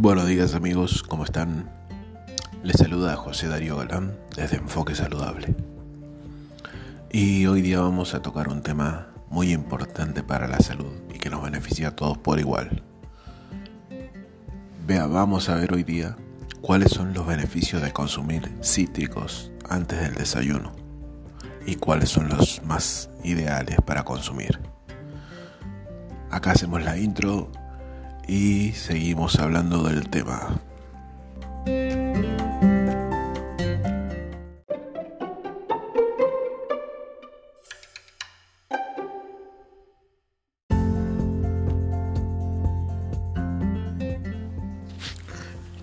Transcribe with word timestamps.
Buenos 0.00 0.28
días 0.28 0.54
amigos, 0.54 1.02
¿cómo 1.02 1.24
están? 1.24 1.68
Les 2.62 2.76
saluda 2.76 3.16
José 3.16 3.48
Darío 3.48 3.78
Galán 3.78 4.16
desde 4.36 4.58
Enfoque 4.58 4.94
Saludable. 4.94 5.56
Y 7.10 7.46
hoy 7.46 7.62
día 7.62 7.80
vamos 7.80 8.14
a 8.14 8.22
tocar 8.22 8.46
un 8.46 8.62
tema 8.62 9.08
muy 9.28 9.50
importante 9.50 10.22
para 10.22 10.46
la 10.46 10.60
salud 10.60 10.92
y 11.12 11.18
que 11.18 11.30
nos 11.30 11.42
beneficia 11.42 11.88
a 11.88 11.96
todos 11.96 12.16
por 12.16 12.38
igual. 12.38 12.84
Vea, 14.86 15.08
vamos 15.08 15.48
a 15.48 15.56
ver 15.56 15.74
hoy 15.74 15.82
día 15.82 16.16
cuáles 16.60 16.92
son 16.92 17.12
los 17.12 17.26
beneficios 17.26 17.82
de 17.82 17.92
consumir 17.92 18.56
cítricos 18.62 19.50
antes 19.68 19.98
del 19.98 20.14
desayuno 20.14 20.76
y 21.66 21.74
cuáles 21.74 22.10
son 22.10 22.28
los 22.28 22.62
más 22.62 23.10
ideales 23.24 23.78
para 23.84 24.04
consumir. 24.04 24.60
Acá 26.30 26.52
hacemos 26.52 26.84
la 26.84 26.96
intro 26.96 27.50
y 28.28 28.72
seguimos 28.72 29.38
hablando 29.38 29.82
del 29.82 30.08
tema. 30.10 30.60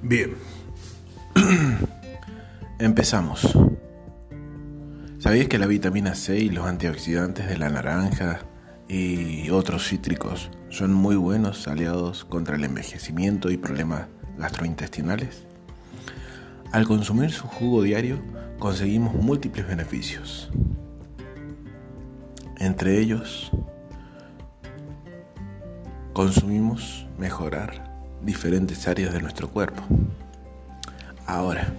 Bien, 0.03 0.35
empezamos. 2.79 3.57
¿Sabías 5.17 5.47
que 5.47 5.57
la 5.57 5.65
vitamina 5.65 6.13
C 6.13 6.37
y 6.37 6.49
los 6.49 6.67
antioxidantes 6.67 7.49
de 7.49 7.57
la 7.57 7.69
naranja 7.69 8.41
y 8.87 9.49
otros 9.49 9.89
cítricos 9.89 10.51
son 10.75 10.93
muy 10.93 11.15
buenos 11.15 11.69
aliados 11.69 12.25
contra 12.25 12.57
el 12.57 12.65
envejecimiento 12.65 13.49
y 13.49 13.55
problemas 13.55 14.07
gastrointestinales. 14.37 15.43
Al 16.73 16.85
consumir 16.85 17.31
su 17.31 17.47
jugo 17.47 17.81
diario 17.81 18.19
conseguimos 18.59 19.13
múltiples 19.15 19.65
beneficios. 19.65 20.49
Entre 22.57 22.99
ellos, 22.99 23.51
consumimos 26.11 27.07
mejorar 27.17 27.89
diferentes 28.21 28.85
áreas 28.89 29.13
de 29.13 29.21
nuestro 29.21 29.49
cuerpo. 29.49 29.81
Ahora, 31.25 31.69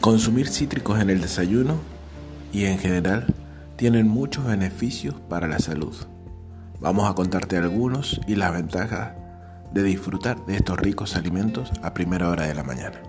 consumir 0.00 0.48
cítricos 0.48 1.00
en 1.00 1.10
el 1.10 1.20
desayuno 1.20 1.76
y 2.52 2.64
en 2.64 2.78
general 2.78 3.32
tienen 3.76 4.08
muchos 4.08 4.44
beneficios 4.44 5.14
para 5.28 5.46
la 5.46 5.60
salud. 5.60 5.94
Vamos 6.82 7.08
a 7.08 7.14
contarte 7.14 7.56
algunos 7.56 8.20
y 8.26 8.34
las 8.34 8.52
ventajas 8.52 9.12
de 9.72 9.84
disfrutar 9.84 10.44
de 10.46 10.56
estos 10.56 10.76
ricos 10.80 11.14
alimentos 11.14 11.70
a 11.80 11.94
primera 11.94 12.28
hora 12.28 12.48
de 12.48 12.54
la 12.54 12.64
mañana. 12.64 13.00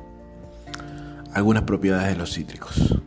Algunas 1.33 1.63
propiedades 1.63 2.09
de 2.09 2.15
los 2.15 2.31
cítricos. 2.35 3.01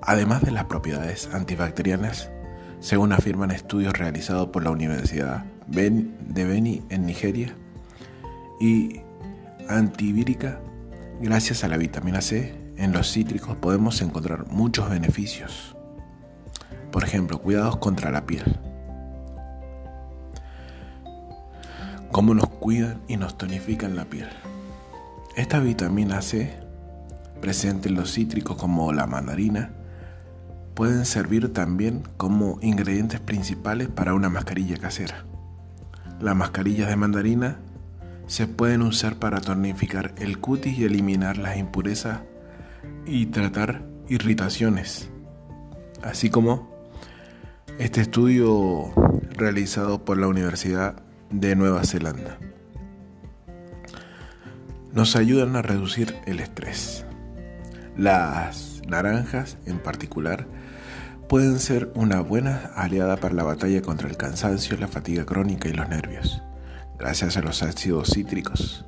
Además 0.00 0.40
de 0.40 0.50
las 0.50 0.64
propiedades 0.64 1.28
antibacterianas, 1.34 2.30
según 2.80 3.12
afirman 3.12 3.50
estudios 3.50 3.92
realizados 3.92 4.48
por 4.48 4.64
la 4.64 4.70
Universidad 4.70 5.44
de 5.66 6.44
Beni 6.44 6.82
en 6.88 7.04
Nigeria, 7.04 7.54
y 8.58 9.02
antivírica, 9.68 10.58
gracias 11.20 11.64
a 11.64 11.68
la 11.68 11.76
vitamina 11.76 12.22
C, 12.22 12.58
en 12.78 12.92
los 12.92 13.12
cítricos 13.12 13.56
podemos 13.56 14.00
encontrar 14.00 14.46
muchos 14.48 14.88
beneficios. 14.88 15.76
Por 16.90 17.04
ejemplo, 17.04 17.42
cuidados 17.42 17.76
contra 17.76 18.10
la 18.10 18.24
piel. 18.24 18.58
Cómo 22.14 22.32
nos 22.32 22.46
cuidan 22.46 23.00
y 23.08 23.16
nos 23.16 23.36
tonifican 23.36 23.96
la 23.96 24.04
piel. 24.04 24.28
Esta 25.34 25.58
vitamina 25.58 26.22
C, 26.22 26.54
presente 27.40 27.88
en 27.88 27.96
los 27.96 28.12
cítricos 28.12 28.56
como 28.56 28.92
la 28.92 29.08
mandarina, 29.08 29.72
pueden 30.74 31.06
servir 31.06 31.52
también 31.52 32.04
como 32.16 32.60
ingredientes 32.62 33.18
principales 33.18 33.88
para 33.88 34.14
una 34.14 34.28
mascarilla 34.28 34.76
casera. 34.76 35.24
Las 36.20 36.36
mascarillas 36.36 36.88
de 36.88 36.94
mandarina 36.94 37.56
se 38.28 38.46
pueden 38.46 38.82
usar 38.82 39.16
para 39.16 39.40
tonificar 39.40 40.14
el 40.16 40.38
cutis 40.38 40.78
y 40.78 40.84
eliminar 40.84 41.36
las 41.36 41.56
impurezas 41.56 42.20
y 43.06 43.26
tratar 43.26 43.82
irritaciones, 44.08 45.08
así 46.00 46.30
como 46.30 46.70
este 47.80 48.02
estudio 48.02 48.92
realizado 49.32 50.04
por 50.04 50.16
la 50.16 50.28
Universidad 50.28 51.03
de 51.30 51.56
Nueva 51.56 51.84
Zelanda 51.84 52.38
nos 54.94 55.16
ayudan 55.16 55.56
a 55.56 55.62
reducir 55.62 56.14
el 56.24 56.38
estrés. 56.38 57.04
Las 57.96 58.80
naranjas 58.86 59.58
en 59.66 59.80
particular 59.80 60.46
pueden 61.28 61.58
ser 61.58 61.90
una 61.96 62.20
buena 62.20 62.70
aliada 62.76 63.16
para 63.16 63.34
la 63.34 63.42
batalla 63.42 63.82
contra 63.82 64.08
el 64.08 64.16
cansancio, 64.16 64.76
la 64.76 64.86
fatiga 64.86 65.26
crónica 65.26 65.68
y 65.68 65.72
los 65.72 65.88
nervios. 65.88 66.42
Gracias 66.96 67.36
a 67.36 67.42
los 67.42 67.64
ácidos 67.64 68.10
cítricos 68.14 68.84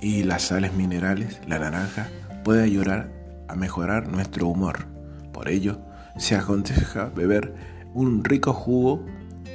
y 0.00 0.22
las 0.22 0.44
sales 0.44 0.72
minerales, 0.72 1.40
la 1.46 1.58
naranja 1.58 2.08
puede 2.42 2.62
ayudar 2.62 3.12
a 3.48 3.54
mejorar 3.54 4.08
nuestro 4.08 4.46
humor. 4.46 4.86
Por 5.30 5.50
ello, 5.50 5.78
se 6.16 6.36
aconseja 6.36 7.10
beber 7.14 7.54
un 7.92 8.24
rico 8.24 8.54
jugo 8.54 9.04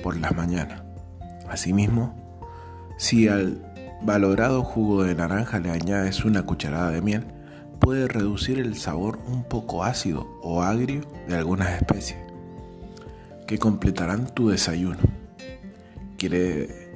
por 0.04 0.18
las 0.18 0.36
mañanas. 0.36 0.87
Asimismo, 1.50 2.16
si 2.98 3.28
al 3.28 3.64
valorado 4.02 4.64
jugo 4.64 5.04
de 5.04 5.16
naranja 5.16 5.60
le 5.60 5.72
añades 5.72 6.26
una 6.26 6.44
cucharada 6.44 6.92
de 6.92 7.02
miel, 7.02 7.26
puede 7.80 8.08
reducir 8.08 8.60
el 8.60 8.76
sabor 8.76 9.20
un 9.28 9.44
poco 9.44 9.84
ácido 9.84 10.28
o 10.42 10.62
agrio 10.62 11.02
de 11.28 11.36
algunas 11.36 11.70
especies 11.70 12.20
que 13.48 13.58
completarán 13.58 14.28
tu 14.34 14.50
desayuno. 14.50 15.00
¿Quiere 16.18 16.92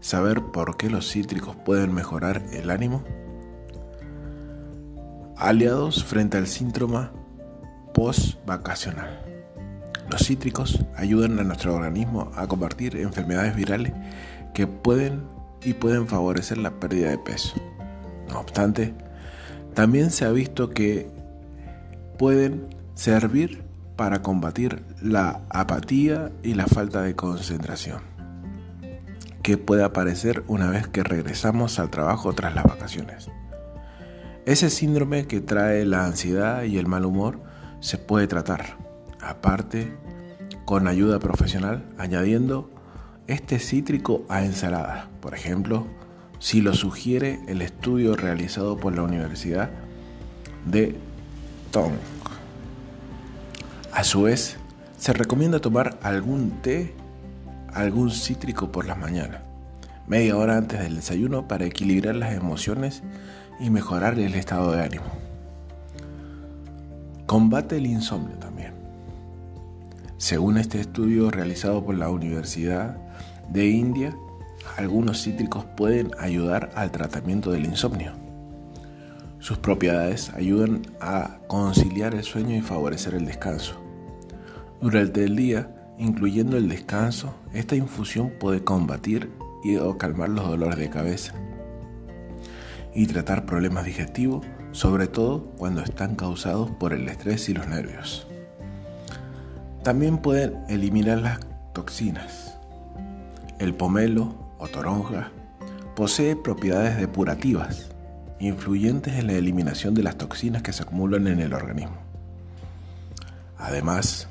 saber 0.00 0.42
por 0.42 0.76
qué 0.76 0.90
los 0.90 1.10
cítricos 1.10 1.56
pueden 1.56 1.94
mejorar 1.94 2.42
el 2.52 2.70
ánimo? 2.70 3.04
Aliados 5.36 6.04
frente 6.04 6.36
al 6.36 6.46
síndrome 6.46 7.08
post-vacacional. 7.92 9.33
Los 10.10 10.26
cítricos 10.26 10.84
ayudan 10.96 11.38
a 11.38 11.44
nuestro 11.44 11.74
organismo 11.74 12.30
a 12.36 12.46
combatir 12.46 12.96
enfermedades 12.96 13.56
virales 13.56 13.92
que 14.52 14.66
pueden 14.66 15.22
y 15.62 15.74
pueden 15.74 16.06
favorecer 16.06 16.58
la 16.58 16.78
pérdida 16.78 17.10
de 17.10 17.18
peso. 17.18 17.54
No 18.28 18.40
obstante, 18.40 18.94
también 19.74 20.10
se 20.10 20.24
ha 20.24 20.30
visto 20.30 20.70
que 20.70 21.08
pueden 22.18 22.68
servir 22.94 23.64
para 23.96 24.22
combatir 24.22 24.82
la 25.00 25.40
apatía 25.50 26.30
y 26.42 26.54
la 26.54 26.66
falta 26.66 27.02
de 27.02 27.14
concentración 27.14 28.14
que 29.44 29.58
puede 29.58 29.84
aparecer 29.84 30.42
una 30.48 30.70
vez 30.70 30.88
que 30.88 31.02
regresamos 31.04 31.78
al 31.78 31.90
trabajo 31.90 32.32
tras 32.32 32.54
las 32.54 32.64
vacaciones. 32.64 33.28
Ese 34.46 34.70
síndrome 34.70 35.26
que 35.26 35.42
trae 35.42 35.84
la 35.84 36.06
ansiedad 36.06 36.62
y 36.62 36.78
el 36.78 36.86
mal 36.86 37.04
humor 37.04 37.42
se 37.80 37.98
puede 37.98 38.26
tratar 38.26 38.83
aparte 39.24 39.92
con 40.64 40.88
ayuda 40.88 41.18
profesional, 41.18 41.84
añadiendo 41.98 42.70
este 43.26 43.58
cítrico 43.58 44.24
a 44.28 44.44
ensalada. 44.44 45.08
Por 45.20 45.34
ejemplo, 45.34 45.86
si 46.38 46.60
lo 46.60 46.74
sugiere 46.74 47.40
el 47.48 47.62
estudio 47.62 48.16
realizado 48.16 48.76
por 48.76 48.94
la 48.94 49.02
Universidad 49.02 49.70
de 50.66 50.96
Tong. 51.70 51.94
A 53.92 54.04
su 54.04 54.22
vez, 54.22 54.56
se 54.98 55.12
recomienda 55.12 55.60
tomar 55.60 55.98
algún 56.02 56.50
té, 56.62 56.94
algún 57.72 58.10
cítrico 58.10 58.72
por 58.72 58.86
las 58.86 58.98
mañanas, 58.98 59.42
media 60.06 60.36
hora 60.36 60.56
antes 60.56 60.80
del 60.80 60.96
desayuno 60.96 61.46
para 61.46 61.64
equilibrar 61.64 62.14
las 62.14 62.34
emociones 62.34 63.02
y 63.60 63.70
mejorar 63.70 64.18
el 64.18 64.34
estado 64.34 64.72
de 64.72 64.82
ánimo. 64.82 65.04
Combate 67.26 67.76
el 67.76 67.86
insomnio 67.86 68.36
también. 68.36 68.73
Según 70.24 70.56
este 70.56 70.80
estudio 70.80 71.30
realizado 71.30 71.84
por 71.84 71.96
la 71.96 72.08
Universidad 72.08 72.96
de 73.50 73.66
India, 73.66 74.16
algunos 74.78 75.22
cítricos 75.22 75.66
pueden 75.76 76.12
ayudar 76.18 76.70
al 76.76 76.90
tratamiento 76.90 77.50
del 77.50 77.66
insomnio. 77.66 78.12
Sus 79.38 79.58
propiedades 79.58 80.30
ayudan 80.32 80.80
a 80.98 81.40
conciliar 81.46 82.14
el 82.14 82.24
sueño 82.24 82.56
y 82.56 82.62
favorecer 82.62 83.12
el 83.12 83.26
descanso. 83.26 83.78
Durante 84.80 85.24
el 85.24 85.36
día, 85.36 85.92
incluyendo 85.98 86.56
el 86.56 86.70
descanso, 86.70 87.34
esta 87.52 87.76
infusión 87.76 88.32
puede 88.40 88.64
combatir 88.64 89.30
y 89.62 89.76
o 89.76 89.98
calmar 89.98 90.30
los 90.30 90.48
dolores 90.48 90.78
de 90.78 90.88
cabeza 90.88 91.34
y 92.94 93.06
tratar 93.08 93.44
problemas 93.44 93.84
digestivos, 93.84 94.46
sobre 94.72 95.06
todo 95.06 95.50
cuando 95.58 95.82
están 95.82 96.16
causados 96.16 96.70
por 96.70 96.94
el 96.94 97.06
estrés 97.10 97.46
y 97.50 97.52
los 97.52 97.68
nervios. 97.68 98.26
También 99.84 100.16
pueden 100.16 100.64
eliminar 100.68 101.18
las 101.18 101.40
toxinas. 101.74 102.56
El 103.58 103.74
pomelo 103.74 104.34
o 104.58 104.66
toronja 104.66 105.30
Posee 105.94 106.34
propiedades 106.34 106.96
depurativas, 106.96 107.90
influyentes 108.40 109.14
en 109.14 109.26
la 109.28 109.34
eliminación 109.34 109.94
de 109.94 110.02
las 110.02 110.16
toxinas 110.16 110.62
que 110.62 110.72
se 110.72 110.82
acumulan 110.82 111.28
en 111.28 111.38
el 111.38 111.52
organismo. 111.52 111.98
Además, 113.58 114.26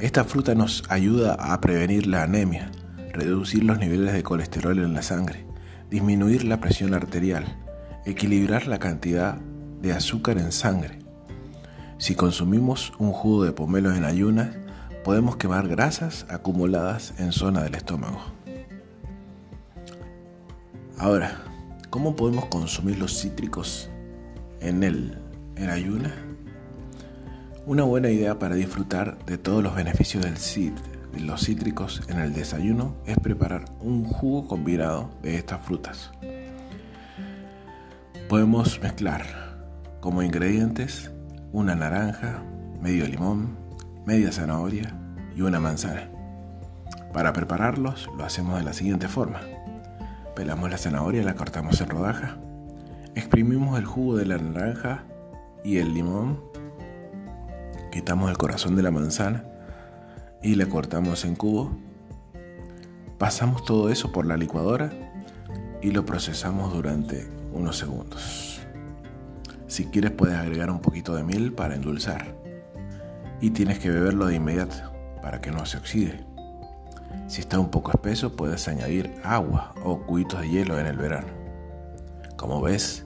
esta 0.00 0.24
fruta 0.24 0.54
nos 0.54 0.82
ayuda 0.88 1.34
a 1.34 1.60
prevenir 1.60 2.08
la 2.08 2.24
anemia, 2.24 2.72
reducir 3.12 3.62
los 3.62 3.78
niveles 3.78 4.14
de 4.14 4.24
colesterol 4.24 4.78
en 4.78 4.94
la 4.94 5.02
sangre, 5.02 5.46
disminuir 5.90 6.42
la 6.42 6.58
presión 6.58 6.92
arterial, 6.92 7.44
equilibrar 8.04 8.66
la 8.66 8.78
cantidad 8.78 9.36
de 9.80 9.92
azúcar 9.92 10.38
en 10.38 10.50
sangre. 10.50 10.98
Si 11.98 12.14
consumimos 12.14 12.94
un 12.98 13.12
jugo 13.12 13.44
de 13.44 13.52
pomelo 13.52 13.94
en 13.94 14.04
ayunas, 14.04 14.56
podemos 15.06 15.36
quemar 15.36 15.68
grasas 15.68 16.26
acumuladas 16.28 17.14
en 17.18 17.30
zona 17.30 17.62
del 17.62 17.76
estómago. 17.76 18.20
Ahora, 20.98 21.44
¿cómo 21.90 22.16
podemos 22.16 22.46
consumir 22.46 22.98
los 22.98 23.20
cítricos 23.20 23.88
en 24.58 24.82
el 24.82 25.16
en 25.54 25.70
ayunas? 25.70 26.12
Una 27.66 27.84
buena 27.84 28.10
idea 28.10 28.40
para 28.40 28.56
disfrutar 28.56 29.16
de 29.26 29.38
todos 29.38 29.62
los 29.62 29.76
beneficios 29.76 30.24
del 30.24 30.34
de 31.12 31.20
los 31.20 31.40
cítricos 31.46 32.02
en 32.08 32.18
el 32.18 32.34
desayuno 32.34 32.96
es 33.06 33.16
preparar 33.16 33.66
un 33.78 34.06
jugo 34.06 34.48
combinado 34.48 35.12
de 35.22 35.36
estas 35.36 35.60
frutas. 35.64 36.10
Podemos 38.28 38.80
mezclar 38.82 39.24
como 40.00 40.24
ingredientes 40.24 41.12
una 41.52 41.76
naranja, 41.76 42.42
medio 42.82 43.06
limón, 43.06 43.64
media 44.06 44.30
zanahoria 44.30 44.95
y 45.36 45.42
una 45.42 45.60
manzana. 45.60 46.08
Para 47.12 47.32
prepararlos 47.32 48.08
lo 48.16 48.24
hacemos 48.24 48.58
de 48.58 48.64
la 48.64 48.72
siguiente 48.72 49.06
forma. 49.06 49.40
Pelamos 50.34 50.70
la 50.70 50.78
zanahoria 50.78 51.22
la 51.22 51.34
cortamos 51.34 51.80
en 51.80 51.90
rodajas. 51.90 52.32
Exprimimos 53.14 53.78
el 53.78 53.84
jugo 53.84 54.16
de 54.16 54.26
la 54.26 54.38
naranja 54.38 55.04
y 55.62 55.78
el 55.78 55.94
limón 55.94 56.40
quitamos 57.92 58.30
el 58.30 58.36
corazón 58.36 58.76
de 58.76 58.82
la 58.82 58.90
manzana 58.90 59.44
y 60.42 60.54
le 60.54 60.68
cortamos 60.68 61.24
en 61.24 61.36
cubo. 61.36 61.76
Pasamos 63.18 63.64
todo 63.64 63.90
eso 63.90 64.12
por 64.12 64.26
la 64.26 64.36
licuadora 64.36 64.90
y 65.82 65.90
lo 65.90 66.04
procesamos 66.04 66.72
durante 66.72 67.26
unos 67.52 67.76
segundos. 67.76 68.60
Si 69.66 69.86
quieres 69.86 70.12
puedes 70.12 70.36
agregar 70.36 70.70
un 70.70 70.80
poquito 70.80 71.14
de 71.14 71.24
miel 71.24 71.52
para 71.52 71.74
endulzar 71.74 72.36
y 73.40 73.50
tienes 73.50 73.78
que 73.78 73.90
beberlo 73.90 74.26
de 74.26 74.36
inmediato 74.36 74.95
para 75.26 75.40
que 75.40 75.50
no 75.50 75.66
se 75.66 75.76
oxide. 75.76 76.24
Si 77.26 77.40
está 77.40 77.58
un 77.58 77.68
poco 77.68 77.90
espeso 77.90 78.36
puedes 78.36 78.68
añadir 78.68 79.12
agua 79.24 79.74
o 79.82 80.02
cubitos 80.02 80.40
de 80.40 80.48
hielo 80.48 80.78
en 80.78 80.86
el 80.86 80.96
verano. 80.96 81.26
Como 82.36 82.60
ves, 82.60 83.04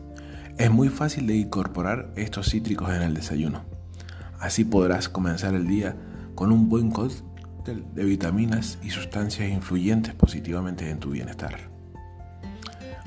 es 0.59 0.71
muy 0.71 0.91
fácil 0.91 1.27
de 1.27 1.37
incorporar 1.37 2.13
estos 2.17 2.51
cítricos 2.51 2.91
en 2.91 3.01
el 3.01 3.15
desayuno. 3.15 3.65
Así 4.39 4.65
podrás 4.67 5.09
comenzar 5.09 5.55
el 5.55 5.67
día 5.67 5.97
con 6.35 6.53
un 6.53 6.69
buen 6.69 6.91
cóctel 6.91 7.87
de 7.95 8.05
vitaminas 8.05 8.77
y 8.83 8.91
sustancias 8.91 9.49
influyentes 9.49 10.13
positivamente 10.13 10.91
en 10.91 10.99
tu 10.99 11.13
bienestar. 11.13 11.71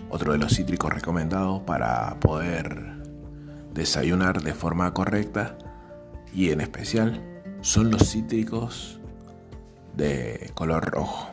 Otro 0.09 0.31
de 0.31 0.39
los 0.39 0.56
cítricos 0.56 0.92
recomendados 0.92 1.62
para 1.62 2.19
poder 2.19 2.95
desayunar 3.75 4.42
de 4.42 4.56
forma 4.56 4.92
correcta 4.95 5.56
y 6.33 6.50
en 6.50 6.62
especial 6.62 7.21
son 7.62 7.92
los 7.92 8.09
cítricos 8.09 9.00
de 9.95 10.51
color 10.54 10.92
rojo, 10.92 11.30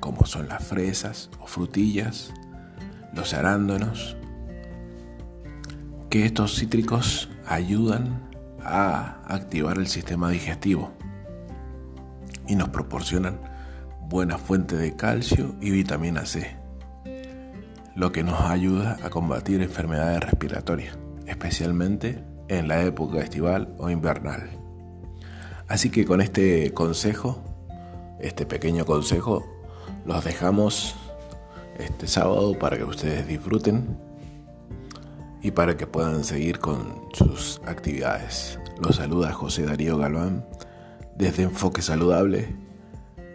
como 0.00 0.26
son 0.26 0.48
las 0.48 0.64
fresas 0.64 1.30
o 1.40 1.46
frutillas, 1.46 2.32
los 3.14 3.34
arándanos, 3.34 4.16
que 6.10 6.24
estos 6.24 6.56
cítricos 6.56 7.28
ayudan 7.46 8.28
a 8.62 9.20
activar 9.26 9.78
el 9.78 9.86
sistema 9.86 10.30
digestivo 10.30 10.92
y 12.46 12.56
nos 12.56 12.68
proporcionan 12.68 13.40
buena 14.08 14.38
fuente 14.38 14.76
de 14.76 14.94
calcio 14.94 15.54
y 15.60 15.70
vitamina 15.70 16.26
C, 16.26 16.56
lo 17.94 18.12
que 18.12 18.22
nos 18.22 18.40
ayuda 18.40 18.98
a 19.02 19.10
combatir 19.10 19.62
enfermedades 19.62 20.20
respiratorias, 20.20 20.96
especialmente 21.26 22.22
en 22.48 22.68
la 22.68 22.82
época 22.82 23.20
estival 23.20 23.74
o 23.78 23.90
invernal. 23.90 24.50
Así 25.68 25.90
que 25.90 26.04
con 26.04 26.20
este 26.20 26.72
consejo, 26.72 27.42
este 28.20 28.46
pequeño 28.46 28.84
consejo, 28.84 29.44
los 30.04 30.24
dejamos 30.24 30.94
este 31.78 32.06
sábado 32.06 32.58
para 32.58 32.76
que 32.76 32.84
ustedes 32.84 33.26
disfruten 33.26 33.98
y 35.42 35.50
para 35.50 35.76
que 35.76 35.86
puedan 35.86 36.24
seguir 36.24 36.58
con 36.58 37.02
sus 37.12 37.60
actividades. 37.66 38.58
Los 38.80 38.96
saluda 38.96 39.32
José 39.32 39.64
Darío 39.64 39.98
Galván 39.98 40.46
desde 41.16 41.44
Enfoque 41.44 41.82
Saludable. 41.82 42.54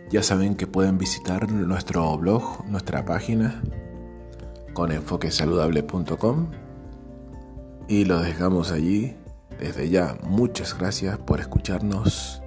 Ya 0.09 0.23
saben 0.23 0.55
que 0.55 0.67
pueden 0.67 0.97
visitar 0.97 1.51
nuestro 1.51 2.17
blog, 2.17 2.65
nuestra 2.67 3.05
página 3.05 3.61
con 4.73 4.91
enfoquesaludable.com 4.91 6.51
y 7.87 8.05
los 8.05 8.23
dejamos 8.23 8.71
allí. 8.71 9.15
Desde 9.59 9.89
ya, 9.89 10.17
muchas 10.23 10.77
gracias 10.77 11.17
por 11.17 11.39
escucharnos. 11.39 12.41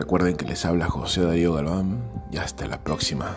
Recuerden 0.00 0.34
que 0.34 0.46
les 0.46 0.64
habla 0.64 0.88
José 0.88 1.20
Darío 1.20 1.52
Galván 1.52 2.00
y 2.32 2.38
hasta 2.38 2.66
la 2.66 2.82
próxima. 2.82 3.36